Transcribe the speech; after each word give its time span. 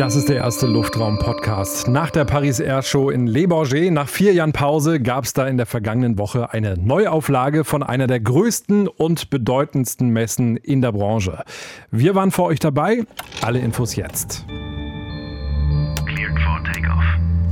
Das 0.00 0.16
ist 0.16 0.30
der 0.30 0.36
erste 0.36 0.66
Luftraum-Podcast. 0.66 1.86
Nach 1.86 2.08
der 2.08 2.24
Paris 2.24 2.58
Air 2.58 2.80
Show 2.80 3.10
in 3.10 3.26
Le 3.26 3.46
Bourget, 3.46 3.92
nach 3.92 4.08
vier 4.08 4.32
Jahren 4.32 4.54
Pause, 4.54 4.98
gab 4.98 5.24
es 5.24 5.34
da 5.34 5.46
in 5.46 5.58
der 5.58 5.66
vergangenen 5.66 6.16
Woche 6.16 6.54
eine 6.54 6.78
Neuauflage 6.78 7.64
von 7.64 7.82
einer 7.82 8.06
der 8.06 8.18
größten 8.18 8.88
und 8.88 9.28
bedeutendsten 9.28 10.08
Messen 10.08 10.56
in 10.56 10.80
der 10.80 10.92
Branche. 10.92 11.44
Wir 11.90 12.14
waren 12.14 12.30
für 12.30 12.44
euch 12.44 12.60
dabei. 12.60 13.04
Alle 13.42 13.58
Infos 13.58 13.94
jetzt. 13.94 14.46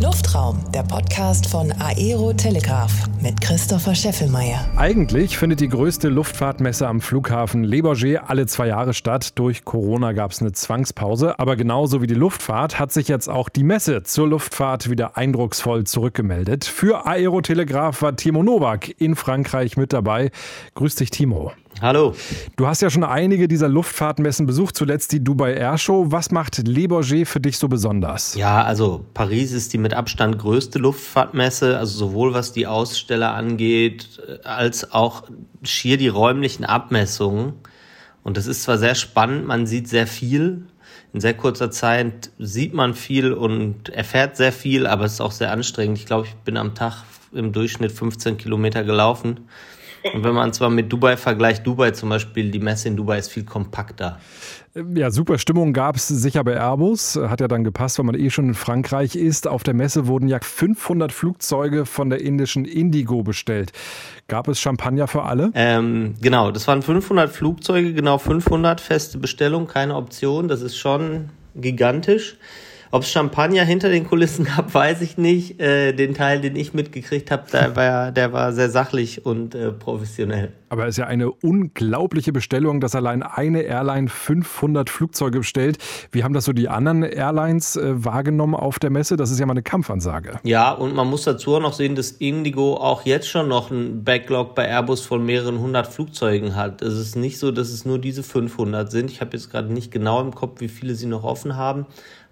Luftraum, 0.00 0.60
der 0.72 0.84
Podcast 0.84 1.48
von 1.48 1.72
Aero 1.72 2.32
Telegraph 2.32 2.92
mit 3.20 3.40
Christopher 3.40 3.96
Scheffelmeier. 3.96 4.64
Eigentlich 4.76 5.36
findet 5.36 5.58
die 5.58 5.68
größte 5.68 6.08
Luftfahrtmesse 6.08 6.86
am 6.86 7.00
Flughafen 7.00 7.64
Le 7.64 7.82
Bourget 7.82 8.20
alle 8.24 8.46
zwei 8.46 8.68
Jahre 8.68 8.95
statt. 8.95 9.36
Durch 9.36 9.64
Corona 9.64 10.12
gab 10.12 10.30
es 10.30 10.40
eine 10.40 10.52
Zwangspause. 10.52 11.36
Aber 11.40 11.56
genauso 11.56 12.00
wie 12.00 12.06
die 12.06 12.14
Luftfahrt 12.14 12.78
hat 12.78 12.92
sich 12.92 13.08
jetzt 13.08 13.28
auch 13.28 13.48
die 13.48 13.64
Messe 13.64 14.04
zur 14.04 14.28
Luftfahrt 14.28 14.88
wieder 14.88 15.16
eindrucksvoll 15.16 15.82
zurückgemeldet. 15.82 16.65
Für 16.65 17.04
Aero 17.04 17.40
Telegraph 17.40 18.01
war 18.01 18.15
Timo 18.15 18.45
Nowak 18.45 19.01
in 19.01 19.16
Frankreich 19.16 19.76
mit 19.76 19.92
dabei. 19.92 20.30
Grüß 20.74 20.95
dich, 20.95 21.10
Timo. 21.10 21.51
Hallo. 21.80 22.12
Du 22.56 22.66
hast 22.66 22.82
ja 22.82 22.91
schon 22.91 23.05
einige 23.05 23.46
dieser 23.46 23.68
Luftfahrtmessen 23.68 24.46
besucht, 24.46 24.77
zuletzt 24.77 25.12
die 25.12 25.23
Dubai 25.23 25.55
Air 25.55 25.78
Show. 25.78 26.06
Was 26.09 26.32
macht 26.32 26.66
Le 26.66 26.88
Bourget 26.88 27.28
für 27.28 27.38
dich 27.38 27.56
so 27.56 27.68
besonders? 27.68 28.34
Ja, 28.34 28.64
also 28.64 29.04
Paris 29.14 29.52
ist 29.52 29.73
die 29.73 29.78
mit 29.78 29.95
Abstand 29.95 30.41
größte 30.41 30.80
Luftfahrtmesse, 30.80 31.78
also 31.78 31.96
sowohl 31.98 32.34
was 32.34 32.52
die 32.52 32.66
Aussteller 32.66 33.32
angeht, 33.32 34.20
als 34.42 34.91
auch 34.91 35.24
schier 35.62 35.98
die 35.98 36.09
räumlichen 36.09 36.64
Abmessungen. 36.64 37.52
Und 38.24 38.37
das 38.37 38.48
ist 38.48 38.65
zwar 38.65 38.79
sehr 38.79 38.96
spannend, 38.96 39.46
man 39.46 39.66
sieht 39.66 39.88
sehr 39.88 40.09
viel. 40.09 40.66
In 41.12 41.20
sehr 41.20 41.34
kurzer 41.34 41.70
Zeit 41.70 42.30
sieht 42.40 42.74
man 42.74 42.95
viel 42.95 43.32
und 43.32 43.88
erfährt 43.90 44.37
sehr 44.37 44.52
viel, 44.52 44.87
aber 44.88 45.04
es 45.04 45.15
ist 45.15 45.20
auch 45.20 45.32
sehr 45.32 45.52
anstrengend. 45.52 45.99
Ich 45.99 46.06
glaube, 46.06 46.26
ich 46.26 46.34
bin 46.34 46.56
am 46.56 46.74
Tag 46.74 47.04
im 47.32 47.52
Durchschnitt 47.52 47.93
15 47.93 48.37
Kilometer 48.37 48.82
gelaufen. 48.82 49.49
Und 50.14 50.24
wenn 50.24 50.34
man 50.34 50.52
zwar 50.52 50.70
mit 50.70 50.92
Dubai 50.92 51.16
vergleicht, 51.16 51.66
Dubai 51.66 51.90
zum 51.92 52.09
Beispiel, 52.09 52.51
die 52.51 52.59
Messe 52.59 52.88
in 52.88 52.96
Dubai 52.96 53.18
ist 53.18 53.30
viel 53.30 53.45
kompakter. 53.45 54.18
Ja, 54.95 55.10
super 55.10 55.38
Stimmung 55.38 55.73
gab 55.73 55.96
es 55.96 56.09
sicher 56.09 56.45
bei 56.45 56.54
Airbus. 56.54 57.16
Hat 57.16 57.40
ja 57.40 57.48
dann 57.48 57.65
gepasst, 57.65 57.98
wenn 57.98 58.06
man 58.06 58.15
eh 58.15 58.30
schon 58.30 58.48
in 58.48 58.54
Frankreich 58.54 59.16
ist. 59.16 59.48
Auf 59.48 59.62
der 59.62 59.74
Messe 59.74 60.06
wurden 60.06 60.28
ja 60.28 60.38
500 60.40 61.10
Flugzeuge 61.12 61.87
von 61.87 62.10
der 62.10 62.20
indischen 62.20 62.65
Indigo 62.65 63.23
bestellt. 63.23 63.73
Gab 64.28 64.47
es 64.47 64.60
Champagner 64.60 65.09
für 65.09 65.22
alle? 65.25 65.50
Ähm, 65.54 66.15
genau, 66.20 66.50
das 66.50 66.69
waren 66.69 66.82
500 66.82 67.31
Flugzeuge, 67.31 67.93
genau 67.93 68.19
500 68.19 68.81
feste 68.81 69.19
Bestellung, 69.19 69.66
keine 69.66 69.97
Option. 69.97 70.48
Das 70.48 70.62
ist 70.62 70.76
schon 70.76 71.31
gigantisch. 71.56 72.37
Ob 72.91 73.03
es 73.03 73.10
Champagner 73.10 73.64
hinter 73.64 73.91
den 73.91 74.06
Kulissen 74.06 74.44
gab, 74.44 74.72
weiß 74.75 75.03
ich 75.03 75.19
nicht. 75.19 75.60
Äh, 75.60 75.92
den 75.92 76.14
Teil, 76.14 76.41
den 76.41 76.56
ich 76.56 76.75
mitgekriegt 76.75 77.31
habe, 77.31 77.44
der 77.53 77.76
war, 77.76 78.12
der 78.12 78.32
war 78.32 78.53
sehr 78.53 78.70
sachlich 78.70 79.26
und 79.26 79.54
äh, 79.54 79.72
professionell. 79.72 80.53
Aber 80.70 80.84
es 80.84 80.91
ist 80.91 80.98
ja 80.98 81.06
eine 81.06 81.31
unglaubliche 81.31 82.32
Bestellung, 82.32 82.81
dass 82.81 82.94
allein 82.94 83.22
eine 83.22 83.62
Airline 83.62 84.09
500 84.09 84.91
Flugzeuge 84.91 85.38
bestellt. 85.38 85.78
Wie 86.12 86.25
haben 86.25 86.34
das 86.34 86.44
so 86.44 86.53
die 86.53 86.69
anderen 86.69 87.03
Airlines 87.03 87.76
äh, 87.76 88.04
wahrgenommen 88.04 88.54
auf 88.54 88.78
der 88.78 88.91
Messe? 88.91 89.16
Das 89.16 89.31
ist 89.31 89.38
ja 89.38 89.47
mal 89.47 89.53
eine 89.53 89.62
Kampfansage. 89.62 90.41
Ja, 90.42 90.72
und 90.72 90.94
man 90.94 91.09
muss 91.09 91.25
dazu 91.25 91.56
auch 91.56 91.60
noch 91.60 91.72
sehen, 91.72 91.94
dass 91.94 92.10
Indigo 92.12 92.76
auch 92.76 93.04
jetzt 93.06 93.28
schon 93.28 93.48
noch 93.48 93.70
einen 93.70 94.04
Backlog 94.04 94.54
bei 94.54 94.66
Airbus 94.66 95.00
von 95.00 95.25
mehreren 95.25 95.59
hundert 95.59 95.86
Flugzeugen 95.86 96.54
hat. 96.54 96.82
Es 96.82 96.94
ist 96.94 97.16
nicht 97.16 97.38
so, 97.38 97.50
dass 97.50 97.70
es 97.70 97.84
nur 97.84 97.98
diese 97.98 98.22
500 98.22 98.91
sind. 98.91 99.10
Ich 99.10 99.20
habe 99.20 99.36
jetzt 99.36 99.50
gerade 99.50 99.72
nicht 99.72 99.91
genau 99.91 100.20
im 100.20 100.34
Kopf, 100.34 100.60
wie 100.60 100.69
viele 100.69 100.94
sie 100.94 101.06
noch 101.06 101.25
offen 101.25 101.56
haben 101.56 101.86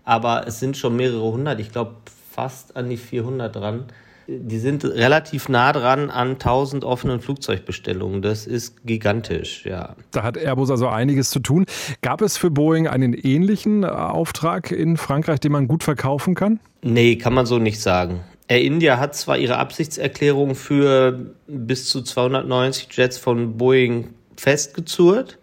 aber 0.07 0.47
es 0.47 0.61
sind 0.61 0.79
schon 0.79 0.97
mehrere 0.97 1.31
hundert, 1.31 1.61
ich 1.61 1.71
glaube 1.71 1.97
fast 2.31 2.77
an 2.77 2.89
die 2.89 2.97
400 2.97 3.55
dran. 3.55 3.85
Die 4.29 4.59
sind 4.59 4.85
relativ 4.85 5.49
nah 5.49 5.73
dran 5.73 6.11
an 6.11 6.33
1000 6.33 6.85
offenen 6.85 7.21
Flugzeugbestellungen. 7.21 8.23
Das 8.23 8.47
ist 8.47 8.85
gigantisch, 8.85 9.65
ja. 9.65 9.95
Da 10.11 10.25
hat 10.25 10.37
Airbus 10.37 10.71
also 10.71 10.89
einiges 10.89 11.31
zu 11.31 11.39
tun. 11.39 11.65
Gab 12.03 12.23
es 12.23 12.37
für 12.37 12.51
Boeing 12.51 12.89
einen 12.89 13.15
ähnlichen 13.15 13.85
äh, 13.85 13.87
Auftrag 13.87 14.73
in 14.73 14.97
Frankreich, 14.97 15.39
den 15.39 15.53
man 15.53 15.69
gut 15.69 15.85
verkaufen 15.85 16.35
kann? 16.35 16.59
Nee, 16.83 17.17
kann 17.17 17.35
man 17.35 17.47
so 17.47 17.59
nicht 17.59 17.81
sagen. 17.81 18.21
Air 18.49 18.63
India 18.63 18.99
hat 18.99 19.15
zwar 19.15 19.39
ihre 19.39 19.59
Absichtserklärung 19.59 20.55
für 20.55 21.35
bis 21.47 21.89
zu 21.89 22.03
290 22.03 22.89
Jets 22.93 23.19
von 23.19 23.57
Boeing 23.57 24.09
festgezurrt, 24.37 25.39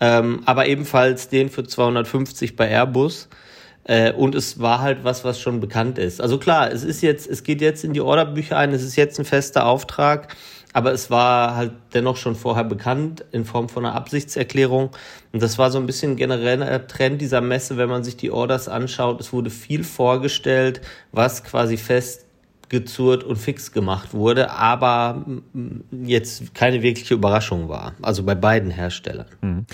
ähm, 0.00 0.40
aber 0.46 0.66
ebenfalls 0.66 1.28
den 1.28 1.50
für 1.50 1.64
250 1.64 2.56
bei 2.56 2.68
Airbus. 2.68 3.28
Äh, 3.90 4.12
und 4.12 4.36
es 4.36 4.60
war 4.60 4.80
halt 4.80 5.02
was, 5.02 5.24
was 5.24 5.40
schon 5.40 5.58
bekannt 5.58 5.98
ist. 5.98 6.20
Also 6.20 6.38
klar, 6.38 6.70
es 6.70 6.84
ist 6.84 7.02
jetzt, 7.02 7.28
es 7.28 7.42
geht 7.42 7.60
jetzt 7.60 7.82
in 7.82 7.92
die 7.92 8.00
Orderbücher 8.00 8.56
ein, 8.56 8.72
es 8.72 8.84
ist 8.84 8.94
jetzt 8.94 9.18
ein 9.18 9.24
fester 9.24 9.66
Auftrag, 9.66 10.36
aber 10.72 10.92
es 10.92 11.10
war 11.10 11.56
halt 11.56 11.72
dennoch 11.92 12.16
schon 12.16 12.36
vorher 12.36 12.62
bekannt 12.62 13.24
in 13.32 13.44
Form 13.44 13.68
von 13.68 13.84
einer 13.84 13.96
Absichtserklärung. 13.96 14.90
Und 15.32 15.42
das 15.42 15.58
war 15.58 15.72
so 15.72 15.78
ein 15.78 15.86
bisschen 15.86 16.14
genereller 16.14 16.86
Trend 16.86 17.20
dieser 17.20 17.40
Messe, 17.40 17.78
wenn 17.78 17.88
man 17.88 18.04
sich 18.04 18.16
die 18.16 18.30
Orders 18.30 18.68
anschaut. 18.68 19.20
Es 19.20 19.32
wurde 19.32 19.50
viel 19.50 19.82
vorgestellt, 19.82 20.80
was 21.10 21.42
quasi 21.42 21.76
fest 21.76 22.26
gezurrt 22.68 23.24
und 23.24 23.34
fix 23.34 23.72
gemacht 23.72 24.14
wurde, 24.14 24.52
aber 24.52 25.26
jetzt 25.90 26.54
keine 26.54 26.82
wirkliche 26.82 27.14
Überraschung 27.14 27.68
war. 27.68 27.94
Also 28.00 28.22
bei 28.22 28.36
beiden 28.36 28.70
Herstellern. 28.70 29.26
Mhm. 29.40 29.66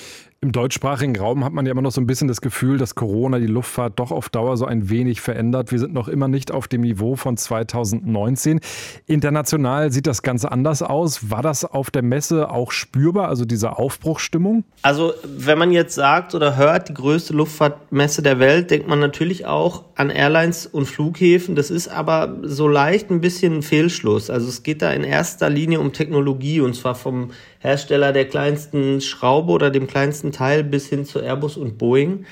Im 0.46 0.52
deutschsprachigen 0.52 1.16
Raum 1.16 1.44
hat 1.44 1.52
man 1.52 1.66
ja 1.66 1.72
immer 1.72 1.82
noch 1.82 1.90
so 1.90 2.00
ein 2.00 2.06
bisschen 2.06 2.28
das 2.28 2.40
Gefühl, 2.40 2.78
dass 2.78 2.94
Corona 2.94 3.40
die 3.40 3.48
Luftfahrt 3.48 3.98
doch 3.98 4.12
auf 4.12 4.28
Dauer 4.28 4.56
so 4.56 4.64
ein 4.64 4.88
wenig 4.88 5.20
verändert. 5.20 5.72
Wir 5.72 5.80
sind 5.80 5.92
noch 5.92 6.06
immer 6.06 6.28
nicht 6.28 6.52
auf 6.52 6.68
dem 6.68 6.82
Niveau 6.82 7.16
von 7.16 7.36
2019. 7.36 8.60
International 9.06 9.90
sieht 9.90 10.06
das 10.06 10.22
Ganze 10.22 10.52
anders 10.52 10.82
aus. 10.82 11.32
War 11.32 11.42
das 11.42 11.64
auf 11.64 11.90
der 11.90 12.02
Messe 12.02 12.48
auch 12.48 12.70
spürbar, 12.70 13.26
also 13.26 13.44
diese 13.44 13.76
Aufbruchsstimmung? 13.76 14.62
Also, 14.82 15.14
wenn 15.24 15.58
man 15.58 15.72
jetzt 15.72 15.96
sagt 15.96 16.32
oder 16.36 16.54
hört, 16.54 16.90
die 16.90 16.94
größte 16.94 17.32
Luftfahrtmesse 17.32 18.22
der 18.22 18.38
Welt, 18.38 18.70
denkt 18.70 18.86
man 18.86 19.00
natürlich 19.00 19.46
auch 19.46 19.85
an 19.96 20.10
Airlines 20.10 20.66
und 20.66 20.86
Flughäfen. 20.86 21.56
Das 21.56 21.70
ist 21.70 21.88
aber 21.88 22.38
so 22.42 22.68
leicht 22.68 23.10
ein 23.10 23.20
bisschen 23.20 23.56
ein 23.56 23.62
Fehlschluss. 23.62 24.30
Also, 24.30 24.48
es 24.48 24.62
geht 24.62 24.82
da 24.82 24.92
in 24.92 25.02
erster 25.02 25.50
Linie 25.50 25.80
um 25.80 25.92
Technologie 25.92 26.60
und 26.60 26.74
zwar 26.74 26.94
vom 26.94 27.32
Hersteller 27.58 28.12
der 28.12 28.26
kleinsten 28.26 29.00
Schraube 29.00 29.52
oder 29.52 29.70
dem 29.70 29.86
kleinsten 29.86 30.32
Teil 30.32 30.62
bis 30.62 30.86
hin 30.86 31.06
zu 31.06 31.18
Airbus 31.18 31.56
und 31.56 31.78
Boeing. 31.78 32.26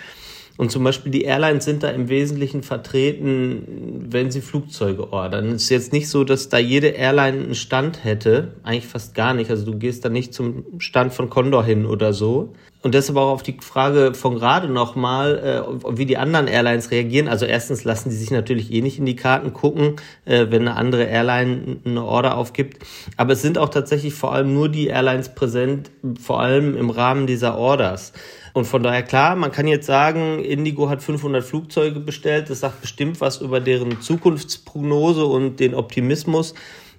Und 0.56 0.70
zum 0.70 0.84
Beispiel 0.84 1.10
die 1.10 1.22
Airlines 1.22 1.64
sind 1.64 1.82
da 1.82 1.88
im 1.88 2.08
Wesentlichen 2.08 2.62
vertreten, 2.62 4.06
wenn 4.08 4.30
sie 4.30 4.40
Flugzeuge 4.40 5.12
ordern. 5.12 5.48
Es 5.48 5.64
ist 5.64 5.70
jetzt 5.70 5.92
nicht 5.92 6.08
so, 6.08 6.22
dass 6.22 6.48
da 6.48 6.58
jede 6.58 6.88
Airline 6.88 7.42
einen 7.42 7.54
Stand 7.56 8.04
hätte. 8.04 8.54
Eigentlich 8.62 8.86
fast 8.86 9.16
gar 9.16 9.34
nicht. 9.34 9.50
Also 9.50 9.64
du 9.64 9.76
gehst 9.76 10.04
da 10.04 10.10
nicht 10.10 10.32
zum 10.32 10.64
Stand 10.78 11.12
von 11.12 11.28
Condor 11.28 11.64
hin 11.64 11.86
oder 11.86 12.12
so. 12.12 12.52
Und 12.82 12.94
deshalb 12.94 13.18
auch 13.18 13.32
auf 13.32 13.42
die 13.42 13.56
Frage 13.60 14.14
von 14.14 14.36
gerade 14.36 14.68
nochmal, 14.68 15.38
äh, 15.38 15.96
wie 15.96 16.06
die 16.06 16.18
anderen 16.18 16.46
Airlines 16.46 16.90
reagieren. 16.90 17.26
Also 17.26 17.46
erstens 17.46 17.82
lassen 17.82 18.10
die 18.10 18.16
sich 18.16 18.30
natürlich 18.30 18.70
eh 18.72 18.80
nicht 18.80 18.98
in 18.98 19.06
die 19.06 19.16
Karten 19.16 19.54
gucken, 19.54 19.96
äh, 20.24 20.46
wenn 20.50 20.68
eine 20.68 20.76
andere 20.76 21.04
Airline 21.04 21.78
eine 21.84 22.04
Order 22.04 22.36
aufgibt. 22.36 22.84
Aber 23.16 23.32
es 23.32 23.42
sind 23.42 23.58
auch 23.58 23.70
tatsächlich 23.70 24.14
vor 24.14 24.32
allem 24.32 24.54
nur 24.54 24.68
die 24.68 24.86
Airlines 24.86 25.34
präsent, 25.34 25.90
vor 26.20 26.40
allem 26.40 26.76
im 26.76 26.90
Rahmen 26.90 27.26
dieser 27.26 27.56
Orders. 27.56 28.12
Und 28.54 28.66
von 28.66 28.84
daher 28.84 29.02
klar, 29.02 29.34
man 29.34 29.50
kann 29.50 29.66
jetzt 29.66 29.86
sagen, 29.86 30.38
Indigo 30.38 30.88
hat 30.88 31.02
500 31.02 31.44
Flugzeuge 31.44 31.98
bestellt. 31.98 32.48
Das 32.48 32.60
sagt 32.60 32.80
bestimmt 32.80 33.20
was 33.20 33.40
über 33.40 33.58
deren 33.58 34.00
Zukunftsprognose 34.00 35.24
und 35.24 35.58
den 35.58 35.74
Optimismus. 35.74 36.54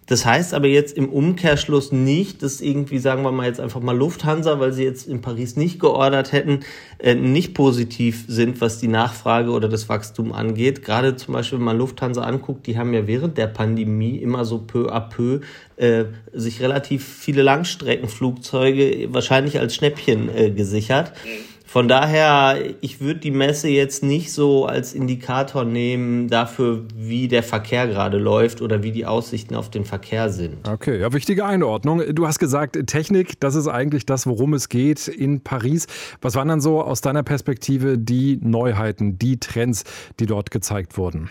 Das 0.07 0.23
heißt 0.23 0.53
aber 0.53 0.67
jetzt 0.67 0.95
im 0.95 1.09
Umkehrschluss 1.09 1.91
nicht, 1.91 2.43
dass 2.43 2.61
irgendwie, 2.61 2.99
sagen 2.99 3.23
wir 3.23 3.31
mal 3.31 3.47
jetzt 3.47 3.59
einfach 3.59 3.79
mal 3.79 3.97
Lufthansa, 3.97 4.59
weil 4.59 4.71
sie 4.71 4.83
jetzt 4.83 5.07
in 5.07 5.21
Paris 5.21 5.55
nicht 5.55 5.79
geordert 5.79 6.31
hätten, 6.31 6.59
äh, 6.99 7.15
nicht 7.15 7.55
positiv 7.55 8.25
sind, 8.27 8.61
was 8.61 8.77
die 8.77 8.87
Nachfrage 8.87 9.49
oder 9.49 9.67
das 9.67 9.89
Wachstum 9.89 10.31
angeht. 10.31 10.83
Gerade 10.83 11.15
zum 11.15 11.33
Beispiel, 11.33 11.57
wenn 11.57 11.65
man 11.65 11.77
Lufthansa 11.77 12.21
anguckt, 12.21 12.67
die 12.67 12.77
haben 12.77 12.93
ja 12.93 13.07
während 13.07 13.37
der 13.37 13.47
Pandemie 13.47 14.17
immer 14.17 14.45
so 14.45 14.59
peu 14.59 14.91
à 14.91 14.99
peu 14.99 15.39
äh, 15.77 16.05
sich 16.33 16.61
relativ 16.61 17.03
viele 17.03 17.41
Langstreckenflugzeuge 17.41 19.07
wahrscheinlich 19.11 19.59
als 19.59 19.73
Schnäppchen 19.73 20.29
äh, 20.29 20.51
gesichert. 20.51 21.13
Mhm 21.25 21.54
von 21.75 21.89
daher, 21.89 22.57
ich 22.79 23.01
würde 23.01 23.19
die 23.19 23.31
Messe 23.31 23.67
jetzt 23.67 24.01
nicht 24.01 24.31
so 24.31 24.65
als 24.65 24.93
Indikator 24.93 25.65
nehmen 25.65 26.29
dafür, 26.29 26.85
wie 26.95 27.27
der 27.27 27.43
Verkehr 27.43 27.85
gerade 27.85 28.17
läuft 28.17 28.61
oder 28.61 28.81
wie 28.81 28.93
die 28.93 29.05
Aussichten 29.05 29.55
auf 29.55 29.69
den 29.69 29.83
Verkehr 29.83 30.29
sind. 30.29 30.65
Okay, 30.65 31.01
ja, 31.01 31.11
wichtige 31.11 31.43
Einordnung. 31.43 32.01
Du 32.15 32.27
hast 32.27 32.39
gesagt, 32.39 32.79
Technik, 32.87 33.41
das 33.41 33.55
ist 33.55 33.67
eigentlich 33.67 34.05
das, 34.05 34.25
worum 34.25 34.53
es 34.53 34.69
geht 34.69 35.09
in 35.09 35.41
Paris. 35.41 35.87
Was 36.21 36.35
waren 36.35 36.47
dann 36.47 36.61
so 36.61 36.81
aus 36.81 37.01
deiner 37.01 37.23
Perspektive 37.23 37.97
die 37.97 38.39
Neuheiten, 38.41 39.19
die 39.19 39.37
Trends, 39.41 39.83
die 40.21 40.27
dort 40.27 40.51
gezeigt 40.51 40.97
wurden? 40.97 41.29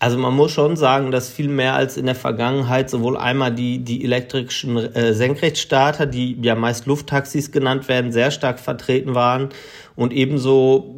Also 0.00 0.18
man 0.18 0.34
muss 0.34 0.52
schon 0.52 0.76
sagen, 0.76 1.10
dass 1.10 1.30
viel 1.30 1.48
mehr 1.48 1.74
als 1.74 1.96
in 1.96 2.06
der 2.06 2.14
Vergangenheit 2.14 2.90
sowohl 2.90 3.16
einmal 3.16 3.54
die, 3.54 3.78
die 3.78 4.04
elektrischen 4.04 4.76
äh, 4.76 5.14
Senkrechtstarter, 5.14 6.06
die 6.06 6.36
ja 6.42 6.54
meist 6.54 6.86
Lufttaxis 6.86 7.52
genannt 7.52 7.88
werden, 7.88 8.12
sehr 8.12 8.30
stark 8.30 8.58
vertreten 8.58 9.14
waren 9.14 9.50
und 9.96 10.12
ebenso 10.12 10.94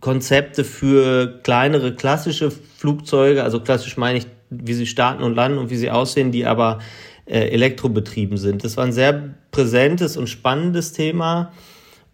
Konzepte 0.00 0.64
für 0.64 1.40
kleinere 1.42 1.94
klassische 1.94 2.50
Flugzeuge, 2.50 3.44
also 3.44 3.60
klassisch 3.60 3.96
meine 3.96 4.18
ich, 4.18 4.26
wie 4.50 4.74
sie 4.74 4.86
starten 4.86 5.22
und 5.22 5.34
landen 5.34 5.58
und 5.58 5.70
wie 5.70 5.76
sie 5.76 5.90
aussehen, 5.90 6.32
die 6.32 6.44
aber 6.44 6.80
äh, 7.26 7.48
elektrobetrieben 7.50 8.36
sind. 8.36 8.64
Das 8.64 8.76
war 8.76 8.84
ein 8.84 8.92
sehr 8.92 9.34
präsentes 9.52 10.16
und 10.16 10.28
spannendes 10.28 10.92
Thema. 10.92 11.52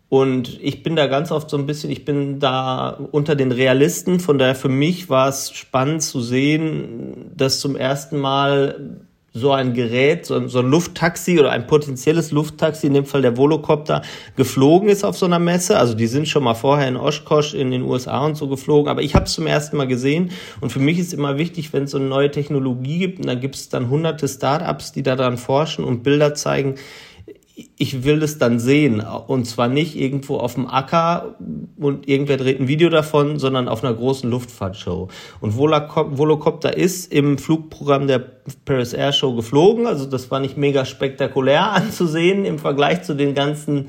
Und 0.08 0.61
ich 0.62 0.82
bin 0.82 0.94
da 0.94 1.08
ganz 1.08 1.32
oft 1.32 1.50
so 1.50 1.56
ein 1.56 1.67
bisschen, 1.67 1.91
ich 1.91 2.05
bin 2.05 2.38
da 2.38 2.91
unter 3.11 3.35
den 3.35 3.50
Realisten. 3.50 4.20
Von 4.20 4.38
daher 4.38 4.55
für 4.55 4.69
mich 4.69 5.11
war 5.11 5.29
es 5.29 5.53
spannend 5.53 6.03
zu 6.03 6.20
sehen, 6.20 7.32
dass 7.37 7.58
zum 7.58 7.75
ersten 7.75 8.19
Mal 8.19 9.00
so 9.37 9.53
ein 9.53 9.75
Gerät, 9.75 10.25
so 10.25 10.35
ein, 10.35 10.49
so 10.49 10.61
ein 10.61 10.70
Lufttaxi 10.70 11.38
oder 11.38 11.50
ein 11.50 11.67
potenzielles 11.67 12.31
Lufttaxi, 12.31 12.87
in 12.87 12.94
dem 12.94 13.05
Fall 13.05 13.20
der 13.20 13.37
Volocopter, 13.37 14.00
geflogen 14.35 14.88
ist 14.88 15.05
auf 15.05 15.19
so 15.19 15.26
einer 15.26 15.38
Messe. 15.38 15.79
Also 15.79 15.94
die 15.94 16.06
sind 16.06 16.26
schon 16.26 16.43
mal 16.43 16.55
vorher 16.55 16.88
in 16.88 16.97
Oshkosh 16.97 17.53
in 17.53 17.70
den 17.70 17.82
USA 17.82 18.25
und 18.25 18.37
so 18.37 18.49
geflogen, 18.49 18.88
aber 18.88 19.03
ich 19.03 19.14
habe 19.14 19.26
es 19.26 19.35
zum 19.35 19.47
ersten 19.47 19.76
Mal 19.76 19.88
gesehen 19.88 20.31
und 20.62 20.73
für 20.73 20.81
mich 20.81 20.99
ist 20.99 21.12
immer 21.12 21.37
wichtig, 21.37 21.75
wenn 21.75 21.82
es 21.82 21.91
so 21.91 21.99
eine 21.99 22.06
neue 22.06 22.31
Technologie 22.31 22.99
gibt 22.99 23.19
und 23.19 23.26
dann 23.26 23.41
gibt 23.41 23.56
es 23.56 23.69
dann 23.69 23.91
hunderte 23.91 24.26
Startups, 24.26 24.93
die 24.93 25.03
daran 25.03 25.37
forschen 25.37 25.85
und 25.85 26.03
Bilder 26.03 26.35
zeigen, 26.35 26.76
ich 27.56 28.05
will 28.05 28.20
das 28.20 28.37
dann 28.37 28.58
sehen. 28.58 29.00
Und 29.00 29.47
zwar 29.47 29.69
nicht 29.69 29.97
irgendwo 29.97 30.37
auf 30.37 30.55
dem 30.55 30.67
Acker 30.67 31.37
und 31.79 32.06
irgendwer 32.06 32.37
dreht 32.37 32.61
ein 32.61 32.69
Video 32.69 32.91
davon, 32.91 33.38
sondern 33.38 33.67
auf 33.69 33.82
einer 33.82 33.94
großen 33.94 34.31
Luftfahrtshow. 34.31 35.08
Und 35.41 35.56
Volocopter 35.56 36.76
ist 36.76 37.11
im 37.12 37.38
Flugprogramm 37.38 38.06
der 38.06 38.19
Paris 38.67 38.93
Air 38.93 39.12
Show 39.12 39.35
geflogen. 39.35 39.87
Also 39.87 40.05
das 40.05 40.31
war 40.31 40.41
nicht 40.41 40.58
mega 40.58 40.85
spektakulär 40.85 41.73
anzusehen 41.73 42.44
im 42.44 42.58
Vergleich 42.58 43.03
zu 43.03 43.14
den 43.14 43.35
ganzen 43.35 43.87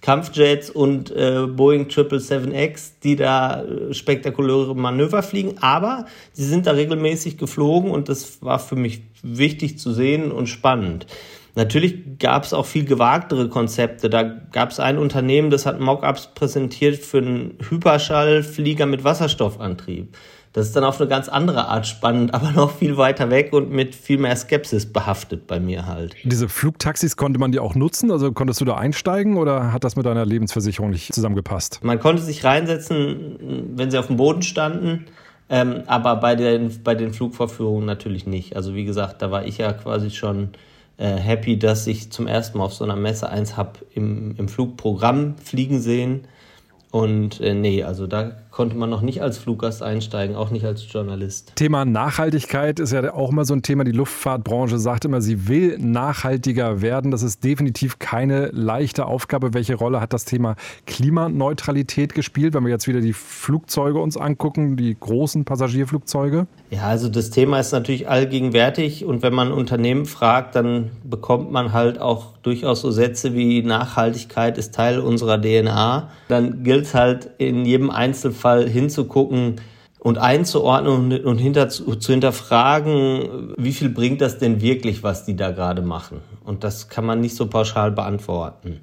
Kampfjets 0.00 0.70
und 0.70 1.10
äh, 1.10 1.46
Boeing 1.46 1.88
777X, 1.88 2.92
die 3.02 3.16
da 3.16 3.62
äh, 3.62 3.92
spektakuläre 3.92 4.74
Manöver 4.74 5.22
fliegen. 5.22 5.58
Aber 5.60 6.06
sie 6.32 6.44
sind 6.44 6.66
da 6.66 6.70
regelmäßig 6.70 7.36
geflogen 7.36 7.90
und 7.90 8.08
das 8.08 8.42
war 8.42 8.58
für 8.58 8.76
mich 8.76 9.02
wichtig 9.22 9.78
zu 9.78 9.92
sehen 9.92 10.32
und 10.32 10.46
spannend. 10.46 11.06
Natürlich 11.54 12.18
gab 12.18 12.44
es 12.44 12.52
auch 12.52 12.66
viel 12.66 12.84
gewagtere 12.84 13.48
Konzepte. 13.48 14.08
Da 14.08 14.22
gab 14.22 14.70
es 14.70 14.80
ein 14.80 14.98
Unternehmen, 14.98 15.50
das 15.50 15.66
hat 15.66 15.80
Mockups 15.80 16.28
präsentiert 16.34 16.96
für 16.96 17.18
einen 17.18 17.58
Hyperschallflieger 17.68 18.86
mit 18.86 19.04
Wasserstoffantrieb. 19.04 20.16
Das 20.52 20.66
ist 20.66 20.74
dann 20.74 20.82
auf 20.82 21.00
eine 21.00 21.08
ganz 21.08 21.28
andere 21.28 21.68
Art 21.68 21.86
spannend, 21.86 22.34
aber 22.34 22.50
noch 22.50 22.72
viel 22.72 22.96
weiter 22.96 23.30
weg 23.30 23.52
und 23.52 23.70
mit 23.70 23.94
viel 23.94 24.18
mehr 24.18 24.34
Skepsis 24.34 24.92
behaftet 24.92 25.46
bei 25.46 25.60
mir 25.60 25.86
halt. 25.86 26.16
Diese 26.24 26.48
Flugtaxis 26.48 27.16
konnte 27.16 27.38
man 27.38 27.52
die 27.52 27.60
auch 27.60 27.74
nutzen? 27.74 28.10
Also 28.10 28.32
konntest 28.32 28.60
du 28.60 28.64
da 28.64 28.76
einsteigen 28.76 29.36
oder 29.36 29.72
hat 29.72 29.84
das 29.84 29.96
mit 29.96 30.06
deiner 30.06 30.26
Lebensversicherung 30.26 30.90
nicht 30.90 31.14
zusammengepasst? 31.14 31.80
Man 31.82 32.00
konnte 32.00 32.22
sich 32.22 32.44
reinsetzen, 32.44 33.70
wenn 33.76 33.90
sie 33.90 33.98
auf 33.98 34.08
dem 34.08 34.16
Boden 34.16 34.42
standen. 34.42 35.06
Ähm, 35.52 35.82
aber 35.86 36.14
bei 36.16 36.36
den, 36.36 36.82
bei 36.84 36.94
den 36.94 37.12
Flugvorführungen 37.12 37.84
natürlich 37.84 38.24
nicht. 38.24 38.54
Also 38.54 38.74
wie 38.74 38.84
gesagt, 38.84 39.20
da 39.20 39.32
war 39.32 39.44
ich 39.44 39.58
ja 39.58 39.72
quasi 39.72 40.10
schon 40.10 40.50
äh, 41.00 41.16
happy, 41.16 41.58
dass 41.58 41.86
ich 41.86 42.12
zum 42.12 42.26
ersten 42.26 42.58
Mal 42.58 42.64
auf 42.64 42.74
so 42.74 42.84
einer 42.84 42.94
Messe 42.94 43.28
eins 43.30 43.56
habe 43.56 43.80
im, 43.94 44.36
im 44.36 44.48
Flugprogramm 44.48 45.38
fliegen 45.38 45.80
sehen. 45.80 46.28
Und 46.90 47.40
äh, 47.40 47.54
nee, 47.54 47.82
also 47.82 48.06
da 48.06 48.32
konnte 48.60 48.76
man 48.76 48.90
noch 48.90 49.00
nicht 49.00 49.22
als 49.22 49.38
Fluggast 49.38 49.82
einsteigen, 49.82 50.36
auch 50.36 50.50
nicht 50.50 50.66
als 50.66 50.84
Journalist. 50.92 51.52
Thema 51.54 51.86
Nachhaltigkeit 51.86 52.78
ist 52.78 52.92
ja 52.92 53.14
auch 53.14 53.30
immer 53.30 53.46
so 53.46 53.54
ein 53.54 53.62
Thema. 53.62 53.84
Die 53.84 53.92
Luftfahrtbranche 53.92 54.76
sagt 54.76 55.06
immer, 55.06 55.22
sie 55.22 55.48
will 55.48 55.78
nachhaltiger 55.78 56.82
werden. 56.82 57.10
Das 57.10 57.22
ist 57.22 57.42
definitiv 57.42 57.98
keine 57.98 58.48
leichte 58.48 59.06
Aufgabe. 59.06 59.54
Welche 59.54 59.76
Rolle 59.76 60.02
hat 60.02 60.12
das 60.12 60.26
Thema 60.26 60.56
Klimaneutralität 60.86 62.12
gespielt, 62.14 62.52
wenn 62.52 62.64
wir 62.64 62.70
jetzt 62.70 62.86
wieder 62.86 63.00
die 63.00 63.14
Flugzeuge 63.14 63.98
uns 63.98 64.18
angucken, 64.18 64.76
die 64.76 64.94
großen 65.00 65.46
Passagierflugzeuge? 65.46 66.46
Ja, 66.68 66.82
also 66.82 67.08
das 67.08 67.30
Thema 67.30 67.60
ist 67.60 67.72
natürlich 67.72 68.10
allgegenwärtig 68.10 69.06
und 69.06 69.22
wenn 69.22 69.32
man 69.32 69.52
Unternehmen 69.52 70.04
fragt, 70.04 70.54
dann 70.54 70.90
bekommt 71.02 71.50
man 71.50 71.72
halt 71.72 71.98
auch 71.98 72.34
durchaus 72.42 72.80
so 72.80 72.90
Sätze 72.90 73.34
wie 73.34 73.62
Nachhaltigkeit 73.62 74.56
ist 74.56 74.74
Teil 74.74 74.98
unserer 74.98 75.40
DNA. 75.40 76.10
Dann 76.28 76.62
gilt 76.62 76.84
es 76.84 76.94
halt 76.94 77.30
in 77.38 77.64
jedem 77.64 77.90
Einzelfall 77.90 78.49
Fall 78.50 78.68
hinzugucken 78.68 79.56
und 80.00 80.18
einzuordnen 80.18 81.24
und, 81.24 81.38
hinter, 81.38 81.68
zu, 81.68 81.94
zu 81.96 82.12
hinterfragen, 82.12 83.54
wie 83.56 83.72
viel 83.72 83.90
bringt 83.90 84.20
das 84.20 84.38
denn 84.38 84.60
wirklich, 84.60 85.02
was 85.02 85.24
die 85.24 85.36
da 85.36 85.50
gerade 85.50 85.82
machen? 85.82 86.20
Und 86.44 86.64
das 86.64 86.88
kann 86.88 87.04
man 87.04 87.20
nicht 87.20 87.36
so 87.36 87.46
pauschal 87.46 87.92
beantworten. 87.92 88.80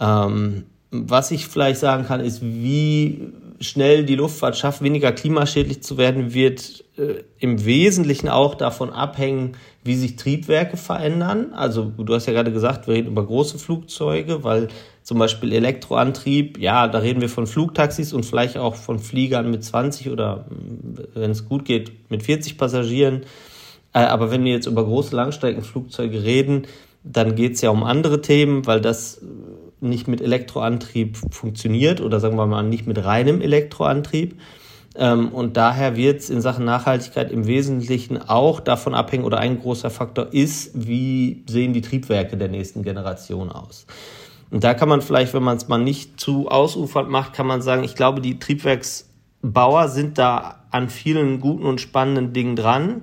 Ähm, 0.00 0.64
was 0.90 1.30
ich 1.30 1.46
vielleicht 1.46 1.80
sagen 1.80 2.06
kann, 2.06 2.20
ist, 2.20 2.42
wie 2.42 3.32
schnell 3.62 4.04
die 4.04 4.16
Luftfahrt 4.16 4.56
schafft, 4.56 4.82
weniger 4.82 5.12
klimaschädlich 5.12 5.82
zu 5.82 5.96
werden, 5.96 6.34
wird 6.34 6.84
äh, 6.96 7.22
im 7.38 7.64
Wesentlichen 7.64 8.28
auch 8.28 8.54
davon 8.54 8.90
abhängen, 8.90 9.52
wie 9.84 9.94
sich 9.94 10.16
Triebwerke 10.16 10.76
verändern. 10.76 11.52
Also 11.52 11.84
du 11.84 12.14
hast 12.14 12.26
ja 12.26 12.32
gerade 12.32 12.52
gesagt, 12.52 12.86
wir 12.86 12.94
reden 12.94 13.08
über 13.08 13.24
große 13.24 13.58
Flugzeuge, 13.58 14.44
weil 14.44 14.68
zum 15.02 15.18
Beispiel 15.18 15.52
Elektroantrieb, 15.52 16.58
ja, 16.58 16.86
da 16.88 16.98
reden 16.98 17.20
wir 17.20 17.28
von 17.28 17.46
Flugtaxis 17.46 18.12
und 18.12 18.24
vielleicht 18.24 18.56
auch 18.56 18.74
von 18.74 18.98
Fliegern 18.98 19.50
mit 19.50 19.64
20 19.64 20.10
oder, 20.10 20.46
wenn 21.14 21.30
es 21.30 21.48
gut 21.48 21.64
geht, 21.64 22.10
mit 22.10 22.22
40 22.22 22.58
Passagieren. 22.58 23.22
Äh, 23.92 24.00
aber 24.00 24.30
wenn 24.30 24.44
wir 24.44 24.52
jetzt 24.52 24.66
über 24.66 24.84
große 24.84 25.14
Langstreckenflugzeuge 25.14 26.22
reden, 26.22 26.66
dann 27.04 27.34
geht 27.34 27.54
es 27.54 27.60
ja 27.62 27.70
um 27.70 27.82
andere 27.82 28.20
Themen, 28.20 28.66
weil 28.66 28.80
das 28.80 29.20
nicht 29.82 30.08
mit 30.08 30.20
Elektroantrieb 30.20 31.18
funktioniert 31.30 32.00
oder 32.00 32.20
sagen 32.20 32.36
wir 32.36 32.46
mal 32.46 32.62
nicht 32.62 32.86
mit 32.86 33.04
reinem 33.04 33.40
Elektroantrieb. 33.40 34.40
Ähm, 34.94 35.28
und 35.28 35.56
daher 35.56 35.96
wird 35.96 36.20
es 36.20 36.30
in 36.30 36.40
Sachen 36.40 36.64
Nachhaltigkeit 36.64 37.30
im 37.30 37.46
Wesentlichen 37.46 38.18
auch 38.18 38.60
davon 38.60 38.94
abhängen 38.94 39.24
oder 39.24 39.38
ein 39.38 39.58
großer 39.60 39.90
Faktor 39.90 40.32
ist, 40.32 40.70
wie 40.74 41.44
sehen 41.46 41.72
die 41.72 41.80
Triebwerke 41.80 42.36
der 42.36 42.48
nächsten 42.48 42.82
Generation 42.82 43.50
aus. 43.50 43.86
Und 44.50 44.64
da 44.64 44.74
kann 44.74 44.88
man 44.88 45.00
vielleicht, 45.00 45.32
wenn 45.32 45.42
man 45.42 45.56
es 45.56 45.68
mal 45.68 45.78
nicht 45.78 46.20
zu 46.20 46.48
ausufernd 46.48 47.08
macht, 47.08 47.32
kann 47.32 47.46
man 47.46 47.62
sagen, 47.62 47.84
ich 47.84 47.94
glaube, 47.94 48.20
die 48.20 48.38
Triebwerksbauer 48.38 49.88
sind 49.88 50.18
da 50.18 50.66
an 50.70 50.90
vielen 50.90 51.40
guten 51.40 51.64
und 51.64 51.80
spannenden 51.80 52.34
Dingen 52.34 52.54
dran. 52.54 53.02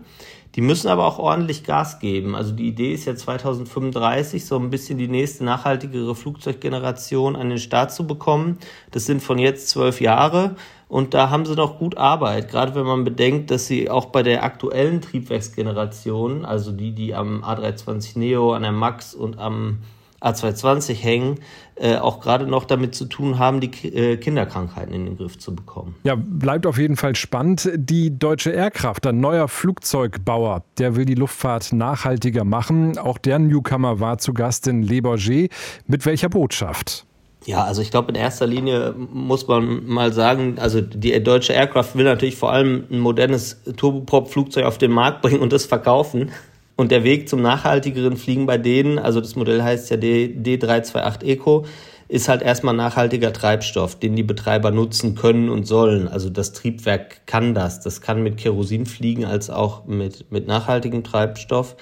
Die 0.55 0.61
müssen 0.61 0.87
aber 0.87 1.05
auch 1.05 1.19
ordentlich 1.19 1.63
Gas 1.63 1.99
geben. 1.99 2.35
Also 2.35 2.53
die 2.53 2.67
Idee 2.67 2.93
ist 2.93 3.05
ja 3.05 3.15
2035 3.15 4.45
so 4.45 4.57
ein 4.57 4.69
bisschen 4.69 4.97
die 4.97 5.07
nächste 5.07 5.43
nachhaltigere 5.43 6.15
Flugzeuggeneration 6.15 7.35
an 7.35 7.49
den 7.49 7.59
Start 7.59 7.91
zu 7.93 8.07
bekommen. 8.07 8.57
Das 8.91 9.05
sind 9.05 9.21
von 9.21 9.37
jetzt 9.37 9.69
zwölf 9.69 10.01
Jahre 10.01 10.55
und 10.87 11.13
da 11.13 11.29
haben 11.29 11.45
sie 11.45 11.55
noch 11.55 11.77
gut 11.77 11.97
Arbeit. 11.97 12.49
Gerade 12.49 12.73
wenn 12.73 12.85
man 12.85 13.03
bedenkt, 13.03 13.51
dass 13.51 13.67
sie 13.67 13.91
auch 13.91 14.07
bei 14.07 14.23
der 14.23 14.43
aktuellen 14.43 15.01
Triebwerksgeneration, 15.01 16.45
also 16.45 16.71
die, 16.71 16.93
die 16.93 17.13
am 17.13 17.43
A320 17.43 18.17
Neo, 18.17 18.53
an 18.53 18.63
der 18.63 18.71
Max 18.71 19.13
und 19.13 19.37
am 19.37 19.79
A220 20.21 20.93
hängen, 20.93 21.39
äh, 21.75 21.95
auch 21.95 22.19
gerade 22.19 22.45
noch 22.45 22.65
damit 22.65 22.95
zu 22.95 23.05
tun 23.05 23.39
haben, 23.39 23.61
die 23.61 23.69
äh, 23.87 24.17
Kinderkrankheiten 24.17 24.93
in 24.93 25.05
den 25.05 25.17
Griff 25.17 25.37
zu 25.37 25.55
bekommen. 25.55 25.95
Ja, 26.03 26.15
bleibt 26.15 26.65
auf 26.65 26.77
jeden 26.77 26.97
Fall 26.97 27.15
spannend. 27.15 27.69
Die 27.73 28.17
Deutsche 28.17 28.51
Aircraft, 28.51 29.07
ein 29.07 29.19
neuer 29.19 29.47
Flugzeugbauer, 29.47 30.63
der 30.77 30.95
will 30.95 31.05
die 31.05 31.15
Luftfahrt 31.15 31.71
nachhaltiger 31.71 32.43
machen. 32.43 32.97
Auch 32.97 33.17
der 33.17 33.39
Newcomer 33.39 33.99
war 33.99 34.17
zu 34.17 34.33
Gast 34.33 34.67
in 34.67 34.83
Le 34.83 35.01
Bourget. 35.01 35.51
Mit 35.87 36.05
welcher 36.05 36.29
Botschaft? 36.29 37.05
Ja, 37.45 37.63
also 37.63 37.81
ich 37.81 37.89
glaube, 37.89 38.09
in 38.09 38.15
erster 38.15 38.45
Linie 38.45 38.93
muss 38.93 39.47
man 39.47 39.85
mal 39.85 40.11
sagen, 40.11 40.57
also 40.59 40.81
die 40.81 41.23
deutsche 41.23 41.53
Aircraft 41.53 41.95
will 41.95 42.03
natürlich 42.03 42.35
vor 42.35 42.51
allem 42.51 42.83
ein 42.91 42.99
modernes 42.99 43.61
Turboprop-Flugzeug 43.77 44.65
auf 44.65 44.77
den 44.77 44.91
Markt 44.91 45.21
bringen 45.21 45.39
und 45.39 45.53
das 45.53 45.65
verkaufen. 45.65 46.31
Und 46.79 46.91
der 46.91 47.03
Weg 47.03 47.27
zum 47.27 47.41
nachhaltigeren 47.41 48.15
Fliegen 48.15 48.45
bei 48.45 48.57
denen, 48.57 48.99
also 48.99 49.19
das 49.19 49.35
Modell 49.35 49.61
heißt 49.61 49.89
ja 49.89 49.97
D, 49.97 50.33
D328 50.41 51.23
Eco, 51.25 51.65
ist 52.07 52.29
halt 52.29 52.41
erstmal 52.41 52.73
nachhaltiger 52.73 53.33
Treibstoff, 53.33 53.99
den 53.99 54.15
die 54.15 54.23
Betreiber 54.23 54.71
nutzen 54.71 55.13
können 55.13 55.49
und 55.49 55.67
sollen. 55.67 56.07
Also 56.07 56.29
das 56.29 56.53
Triebwerk 56.53 57.27
kann 57.27 57.53
das. 57.53 57.81
Das 57.81 57.99
kann 57.99 58.23
mit 58.23 58.37
Kerosin 58.37 58.85
fliegen 58.85 59.25
als 59.25 59.49
auch 59.49 59.87
mit, 59.87 60.31
mit 60.31 60.47
nachhaltigem 60.47 61.03
Treibstoff. 61.03 61.75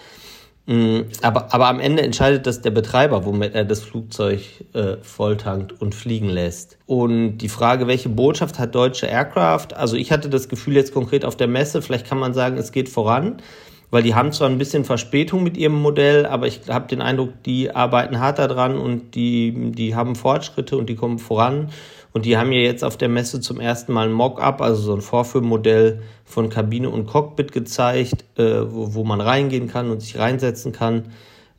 Mm, 0.66 1.02
aber, 1.22 1.54
aber 1.54 1.68
am 1.68 1.80
Ende 1.80 2.02
entscheidet 2.02 2.48
das 2.48 2.64
der 2.64 2.72
Betreiber, 2.72 3.24
womit 3.24 3.54
er 3.54 3.66
das 3.66 3.84
Flugzeug 3.84 4.42
äh, 4.74 4.98
volltankt 5.04 5.80
und 5.80 5.94
fliegen 5.94 6.30
lässt. 6.30 6.80
Und 6.88 7.38
die 7.38 7.50
Frage, 7.50 7.86
welche 7.86 8.10
Botschaft 8.10 8.58
hat 8.58 8.74
deutsche 8.74 9.06
Aircraft? 9.06 9.76
Also 9.76 9.96
ich 9.96 10.12
hatte 10.12 10.28
das 10.28 10.50
Gefühl 10.50 10.74
jetzt 10.74 10.92
konkret 10.92 11.24
auf 11.24 11.36
der 11.36 11.48
Messe, 11.48 11.84
vielleicht 11.84 12.08
kann 12.08 12.18
man 12.18 12.34
sagen, 12.34 12.58
es 12.58 12.72
geht 12.72 12.90
voran 12.90 13.44
weil 13.90 14.04
die 14.04 14.16
haben 14.16 14.32
zwar 14.32 14.50
ein 14.50 14.58
bisschen 14.58 14.84
Verspätung 14.84 15.44
mit 15.44 15.58
ihrem 15.58 15.82
Modell, 15.82 16.26
aber 16.26 16.48
ich 16.48 16.62
habe 16.68 16.88
den 16.88 17.02
Eindruck, 17.02 17.44
die 17.44 17.74
arbeiten 17.74 18.20
hart 18.20 18.40
daran 18.40 18.78
und 18.78 19.16
die, 19.16 19.72
die 19.72 19.96
haben 19.96 20.16
Fortschritte 20.16 20.78
und 20.78 20.90
die 20.90 20.96
kommen 20.96 21.20
voran. 21.20 21.70
Und 22.14 22.26
die 22.26 22.38
haben 22.38 22.52
ja 22.52 22.60
jetzt 22.60 22.84
auf 22.84 22.98
der 22.98 23.10
Messe 23.10 23.42
zum 23.42 23.60
ersten 23.60 23.94
Mal 23.94 24.08
ein 24.08 24.14
Mock-up, 24.14 24.62
also 24.62 24.82
so 24.82 24.94
ein 24.94 25.02
Vorführmodell 25.02 26.02
von 26.26 26.50
Kabine 26.50 26.90
und 26.90 27.06
Cockpit 27.06 27.52
gezeigt, 27.52 28.26
äh, 28.38 28.72
wo, 28.72 28.96
wo 28.96 29.04
man 29.04 29.22
reingehen 29.22 29.68
kann 29.68 29.92
und 29.92 30.02
sich 30.02 30.18
reinsetzen 30.18 30.72
kann. 30.72 31.14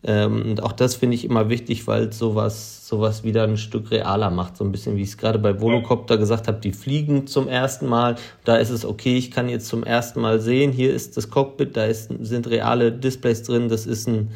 Ähm, 0.05 0.43
und 0.43 0.63
auch 0.63 0.73
das 0.73 0.95
finde 0.95 1.17
ich 1.17 1.25
immer 1.25 1.49
wichtig, 1.49 1.87
weil 1.87 2.13
sowas, 2.13 2.87
sowas 2.87 3.25
wieder 3.25 3.45
ein 3.45 3.57
Stück 3.57 3.91
realer 3.91 4.31
macht. 4.31 4.57
So 4.57 4.65
ein 4.65 4.71
bisschen, 4.71 4.97
wie 4.97 5.03
ich 5.03 5.11
es 5.11 5.19
gerade 5.19 5.39
bei 5.39 5.61
Volocopter 5.61 6.19
gesagt 6.19 6.47
habe, 6.47 6.61
die 6.61 6.73
fliegen 6.73 7.27
zum 7.27 7.49
ersten 7.49 7.87
Mal. 7.87 8.17
Da 8.45 8.57
ist 8.57 8.71
es 8.71 8.85
okay, 8.85 9.17
ich 9.17 9.31
kann 9.31 9.49
jetzt 9.49 9.67
zum 9.67 9.83
ersten 9.83 10.21
Mal 10.21 10.41
sehen, 10.41 10.73
hier 10.73 10.95
ist 10.95 11.17
das 11.17 11.31
Cockpit, 11.31 11.77
da 11.77 11.87
ist, 11.87 12.11
sind 12.21 12.49
reale 12.49 12.93
Displays 12.93 13.43
drin, 13.43 13.69
das 13.69 13.87
ist 13.87 14.07
ein, 14.07 14.31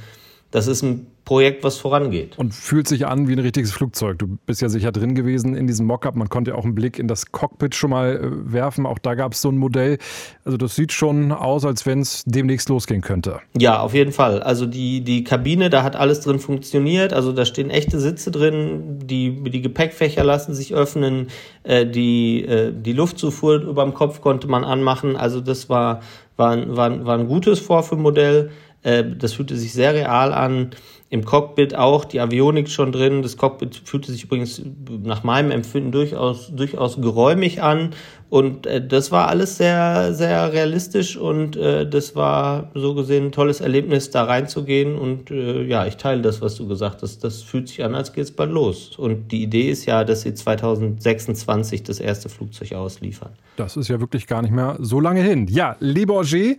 das 0.52 0.66
ist 0.66 0.82
ein 0.82 1.06
Projekt, 1.24 1.64
was 1.64 1.78
vorangeht. 1.78 2.38
Und 2.38 2.52
fühlt 2.52 2.86
sich 2.86 3.06
an 3.06 3.26
wie 3.26 3.32
ein 3.32 3.38
richtiges 3.38 3.72
Flugzeug. 3.72 4.18
Du 4.18 4.38
bist 4.44 4.60
ja 4.60 4.68
sicher 4.68 4.92
drin 4.92 5.14
gewesen 5.14 5.54
in 5.54 5.66
diesem 5.66 5.86
Mockup. 5.86 6.14
Man 6.14 6.28
konnte 6.28 6.50
ja 6.50 6.56
auch 6.58 6.64
einen 6.64 6.74
Blick 6.74 6.98
in 6.98 7.08
das 7.08 7.32
Cockpit 7.32 7.74
schon 7.74 7.90
mal 7.90 8.16
äh, 8.16 8.52
werfen. 8.52 8.84
Auch 8.84 8.98
da 8.98 9.14
gab 9.14 9.32
es 9.32 9.40
so 9.40 9.48
ein 9.48 9.56
Modell. 9.56 9.96
Also 10.44 10.58
das 10.58 10.76
sieht 10.76 10.92
schon 10.92 11.32
aus, 11.32 11.64
als 11.64 11.86
wenn 11.86 12.00
es 12.00 12.22
demnächst 12.26 12.68
losgehen 12.68 13.00
könnte. 13.00 13.40
Ja, 13.58 13.80
auf 13.80 13.94
jeden 13.94 14.12
Fall. 14.12 14.42
Also 14.42 14.66
die, 14.66 15.00
die 15.00 15.24
Kabine, 15.24 15.70
da 15.70 15.84
hat 15.84 15.96
alles 15.96 16.20
drin 16.20 16.38
funktioniert. 16.38 17.14
Also 17.14 17.32
da 17.32 17.46
stehen 17.46 17.70
echte 17.70 17.98
Sitze 17.98 18.30
drin. 18.30 18.98
Die, 19.04 19.42
die 19.44 19.62
Gepäckfächer 19.62 20.22
lassen 20.22 20.54
sich 20.54 20.74
öffnen. 20.74 21.28
Äh, 21.62 21.86
die, 21.86 22.44
äh, 22.44 22.72
die 22.76 22.92
Luftzufuhr 22.92 23.54
über 23.62 23.84
dem 23.84 23.94
Kopf 23.94 24.20
konnte 24.20 24.48
man 24.48 24.64
anmachen. 24.64 25.16
Also 25.16 25.40
das 25.40 25.70
war, 25.70 26.02
war, 26.36 26.76
war, 26.76 27.06
war 27.06 27.16
ein 27.16 27.26
gutes 27.26 27.58
Vorführmodell. 27.58 28.50
Äh, 28.82 29.04
das 29.16 29.34
fühlte 29.34 29.56
sich 29.56 29.72
sehr 29.72 29.94
real 29.94 30.32
an. 30.32 30.70
Im 31.08 31.26
Cockpit 31.26 31.74
auch 31.74 32.06
die 32.06 32.20
Avionik 32.20 32.70
schon 32.70 32.90
drin. 32.90 33.20
Das 33.20 33.36
Cockpit 33.36 33.82
fühlte 33.84 34.10
sich 34.10 34.24
übrigens 34.24 34.62
nach 35.02 35.24
meinem 35.24 35.50
Empfinden 35.50 35.92
durchaus, 35.92 36.50
durchaus 36.54 37.00
geräumig 37.00 37.62
an. 37.62 37.90
Und 38.30 38.66
äh, 38.66 38.84
das 38.84 39.12
war 39.12 39.28
alles 39.28 39.58
sehr, 39.58 40.14
sehr 40.14 40.54
realistisch 40.54 41.18
und 41.18 41.54
äh, 41.54 41.86
das 41.86 42.16
war 42.16 42.70
so 42.72 42.94
gesehen 42.94 43.26
ein 43.26 43.32
tolles 43.32 43.60
Erlebnis, 43.60 44.08
da 44.08 44.24
reinzugehen. 44.24 44.96
Und 44.96 45.30
äh, 45.30 45.64
ja, 45.64 45.84
ich 45.84 45.98
teile 45.98 46.22
das, 46.22 46.40
was 46.40 46.54
du 46.54 46.66
gesagt 46.66 47.02
hast. 47.02 47.22
Das 47.22 47.42
fühlt 47.42 47.68
sich 47.68 47.84
an, 47.84 47.94
als 47.94 48.14
geht 48.14 48.24
es 48.24 48.30
bald 48.32 48.50
los. 48.50 48.96
Und 48.96 49.32
die 49.32 49.42
Idee 49.42 49.70
ist 49.70 49.84
ja, 49.84 50.04
dass 50.04 50.22
sie 50.22 50.32
2026 50.32 51.82
das 51.82 52.00
erste 52.00 52.30
Flugzeug 52.30 52.72
ausliefern. 52.72 53.32
Das 53.56 53.76
ist 53.76 53.88
ja 53.88 54.00
wirklich 54.00 54.26
gar 54.26 54.40
nicht 54.40 54.54
mehr 54.54 54.78
so 54.80 54.98
lange 54.98 55.20
hin. 55.20 55.46
Ja, 55.50 55.76
Le 55.80 56.06
Bourget 56.06 56.56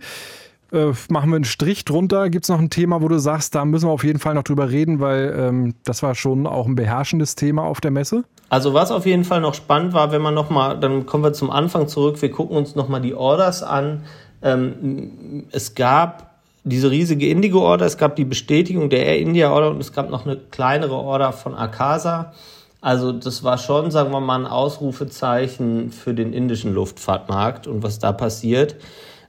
äh, 0.74 0.92
machen 1.08 1.30
wir 1.30 1.36
einen 1.36 1.44
Strich 1.44 1.84
drunter. 1.84 2.28
Gibt 2.28 2.44
es 2.44 2.48
noch 2.48 2.58
ein 2.58 2.70
Thema, 2.70 3.00
wo 3.00 3.08
du 3.08 3.18
sagst, 3.18 3.54
da 3.54 3.64
müssen 3.64 3.88
wir 3.88 3.92
auf 3.92 4.04
jeden 4.04 4.18
Fall 4.18 4.34
noch 4.34 4.42
drüber 4.42 4.70
reden, 4.70 5.00
weil 5.00 5.34
ähm, 5.38 5.74
das 5.84 6.02
war 6.02 6.14
schon 6.14 6.46
auch 6.46 6.66
ein 6.66 6.74
beherrschendes 6.74 7.36
Thema 7.36 7.62
auf 7.62 7.80
der 7.80 7.90
Messe? 7.90 8.24
Also 8.48 8.74
was 8.74 8.90
auf 8.90 9.06
jeden 9.06 9.24
Fall 9.24 9.40
noch 9.40 9.54
spannend 9.54 9.94
war, 9.94 10.12
wenn 10.12 10.22
man 10.22 10.34
nochmal, 10.34 10.78
dann 10.78 11.06
kommen 11.06 11.24
wir 11.24 11.32
zum 11.32 11.50
Anfang 11.50 11.88
zurück, 11.88 12.20
wir 12.20 12.30
gucken 12.30 12.56
uns 12.56 12.74
nochmal 12.74 13.00
die 13.00 13.14
Orders 13.14 13.62
an. 13.62 14.04
Ähm, 14.42 15.46
es 15.50 15.74
gab 15.74 16.34
diese 16.64 16.90
riesige 16.90 17.28
Indigo-Order, 17.28 17.86
es 17.86 17.98
gab 17.98 18.16
die 18.16 18.24
Bestätigung 18.24 18.90
der 18.90 19.06
Air 19.06 19.18
India-Order 19.18 19.70
und 19.70 19.80
es 19.80 19.92
gab 19.92 20.10
noch 20.10 20.26
eine 20.26 20.36
kleinere 20.36 20.94
Order 20.94 21.32
von 21.32 21.54
Akasa. 21.54 22.32
Also 22.80 23.12
das 23.12 23.44
war 23.44 23.58
schon, 23.58 23.90
sagen 23.90 24.12
wir 24.12 24.20
mal, 24.20 24.40
ein 24.40 24.46
Ausrufezeichen 24.46 25.90
für 25.90 26.12
den 26.12 26.32
indischen 26.32 26.74
Luftfahrtmarkt 26.74 27.66
und 27.66 27.82
was 27.82 27.98
da 27.98 28.12
passiert. 28.12 28.76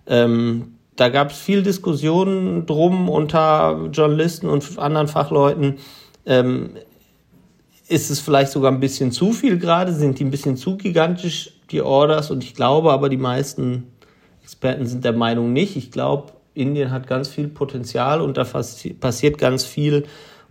Ähm, 0.07 0.74
da 0.95 1.09
gab 1.09 1.31
es 1.31 1.37
viel 1.37 1.61
Diskussionen 1.61 2.65
drum 2.65 3.09
unter 3.09 3.89
Journalisten 3.91 4.47
und 4.47 4.79
anderen 4.79 5.07
Fachleuten. 5.07 5.75
Ähm, 6.25 6.71
ist 7.87 8.09
es 8.09 8.19
vielleicht 8.19 8.51
sogar 8.51 8.71
ein 8.71 8.79
bisschen 8.79 9.11
zu 9.11 9.31
viel 9.31 9.59
gerade? 9.59 9.93
Sind 9.93 10.19
die 10.19 10.23
ein 10.23 10.31
bisschen 10.31 10.57
zu 10.57 10.77
gigantisch, 10.77 11.53
die 11.69 11.81
Orders? 11.81 12.31
Und 12.31 12.43
ich 12.43 12.55
glaube 12.55 12.91
aber, 12.91 13.09
die 13.09 13.17
meisten 13.17 13.91
Experten 14.41 14.87
sind 14.87 15.03
der 15.03 15.13
Meinung 15.13 15.53
nicht. 15.53 15.75
Ich 15.75 15.91
glaube, 15.91 16.33
Indien 16.53 16.91
hat 16.91 17.07
ganz 17.07 17.27
viel 17.27 17.49
Potenzial 17.49 18.21
und 18.21 18.37
da 18.37 18.43
passiert 18.45 19.37
ganz 19.37 19.65
viel. 19.65 20.05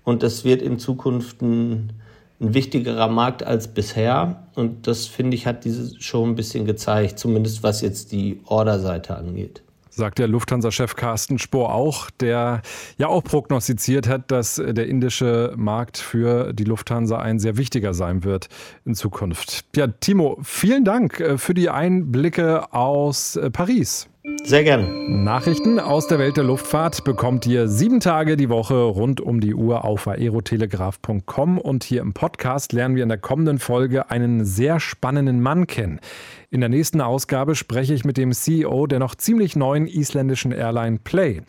Und 0.04 0.22
das 0.22 0.44
wird 0.44 0.60
in 0.60 0.78
Zukunft 0.78 1.40
ein, 1.40 1.94
ein 2.38 2.52
wichtigerer 2.52 3.08
Markt 3.08 3.42
als 3.42 3.68
bisher. 3.68 4.46
Und 4.54 4.86
das, 4.86 5.06
finde 5.06 5.34
ich, 5.34 5.46
hat 5.46 5.64
diese 5.64 5.98
Show 6.00 6.24
ein 6.24 6.34
bisschen 6.34 6.66
gezeigt, 6.66 7.18
zumindest 7.18 7.62
was 7.62 7.80
jetzt 7.80 8.12
die 8.12 8.40
Orderseite 8.44 9.16
angeht 9.16 9.63
sagt 9.94 10.18
der 10.18 10.28
Lufthansa-Chef 10.28 10.96
Carsten 10.96 11.38
Spohr 11.38 11.74
auch, 11.74 12.10
der 12.10 12.62
ja 12.98 13.08
auch 13.08 13.22
prognostiziert 13.22 14.08
hat, 14.08 14.30
dass 14.30 14.56
der 14.56 14.86
indische 14.86 15.52
Markt 15.56 15.98
für 15.98 16.52
die 16.52 16.64
Lufthansa 16.64 17.18
ein 17.18 17.38
sehr 17.38 17.56
wichtiger 17.56 17.94
sein 17.94 18.24
wird 18.24 18.48
in 18.84 18.94
Zukunft. 18.94 19.64
Ja, 19.76 19.86
Timo, 19.86 20.38
vielen 20.42 20.84
Dank 20.84 21.20
äh, 21.20 21.38
für 21.38 21.54
die 21.54 21.70
Einblicke 21.70 22.72
aus 22.72 23.36
äh, 23.36 23.50
Paris. 23.50 24.08
Sehr 24.44 24.64
gerne. 24.64 24.88
Nachrichten 25.06 25.78
aus 25.78 26.06
der 26.06 26.18
Welt 26.18 26.38
der 26.38 26.44
Luftfahrt 26.44 27.04
bekommt 27.04 27.44
ihr 27.46 27.68
sieben 27.68 28.00
Tage 28.00 28.38
die 28.38 28.48
Woche 28.48 28.80
rund 28.80 29.20
um 29.20 29.38
die 29.38 29.52
Uhr 29.52 29.84
auf 29.84 30.08
aerotelegraph.com 30.08 31.58
und 31.58 31.84
hier 31.84 32.00
im 32.00 32.14
Podcast 32.14 32.72
lernen 32.72 32.96
wir 32.96 33.02
in 33.02 33.10
der 33.10 33.18
kommenden 33.18 33.58
Folge 33.58 34.10
einen 34.10 34.46
sehr 34.46 34.80
spannenden 34.80 35.42
Mann 35.42 35.66
kennen. 35.66 36.00
In 36.48 36.60
der 36.60 36.70
nächsten 36.70 37.02
Ausgabe 37.02 37.54
spreche 37.54 37.92
ich 37.92 38.06
mit 38.06 38.16
dem 38.16 38.32
CEO 38.32 38.86
der 38.86 38.98
noch 38.98 39.14
ziemlich 39.14 39.56
neuen 39.56 39.86
isländischen 39.86 40.52
Airline 40.52 41.00
Play. 41.04 41.42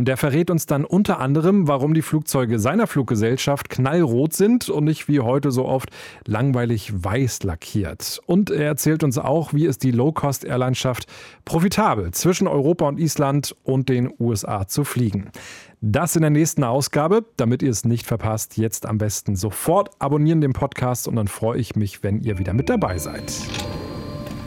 Und 0.00 0.06
der 0.06 0.16
verrät 0.16 0.50
uns 0.50 0.64
dann 0.64 0.86
unter 0.86 1.20
anderem, 1.20 1.68
warum 1.68 1.92
die 1.92 2.00
Flugzeuge 2.00 2.58
seiner 2.58 2.86
Fluggesellschaft 2.86 3.68
knallrot 3.68 4.32
sind 4.32 4.70
und 4.70 4.84
nicht 4.84 5.08
wie 5.08 5.20
heute 5.20 5.50
so 5.50 5.66
oft 5.66 5.90
langweilig 6.26 7.04
weiß 7.04 7.42
lackiert. 7.42 8.18
Und 8.24 8.48
er 8.48 8.64
erzählt 8.64 9.04
uns 9.04 9.18
auch, 9.18 9.52
wie 9.52 9.66
es 9.66 9.76
die 9.76 9.90
Low-Cost-Airline 9.90 10.74
schafft, 10.74 11.04
profitabel 11.44 12.12
zwischen 12.12 12.48
Europa 12.48 12.88
und 12.88 12.98
Island 12.98 13.54
und 13.62 13.90
den 13.90 14.10
USA 14.18 14.66
zu 14.66 14.84
fliegen. 14.84 15.32
Das 15.82 16.16
in 16.16 16.22
der 16.22 16.30
nächsten 16.30 16.64
Ausgabe. 16.64 17.26
Damit 17.36 17.62
ihr 17.62 17.70
es 17.70 17.84
nicht 17.84 18.06
verpasst, 18.06 18.56
jetzt 18.56 18.86
am 18.86 18.96
besten 18.96 19.36
sofort 19.36 19.90
abonnieren 19.98 20.40
den 20.40 20.54
Podcast 20.54 21.08
und 21.08 21.16
dann 21.16 21.28
freue 21.28 21.58
ich 21.58 21.76
mich, 21.76 22.02
wenn 22.02 22.22
ihr 22.22 22.38
wieder 22.38 22.54
mit 22.54 22.70
dabei 22.70 22.96
seid. 22.96 23.30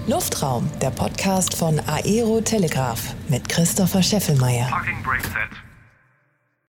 Luftraum, 0.05 0.69
der 0.81 0.91
Podcast 0.91 1.55
von 1.55 1.79
Aero 1.87 2.41
Telegraph 2.41 3.15
mit 3.29 3.47
Christopher 3.47 4.03
Scheffelmeier. 4.03 4.69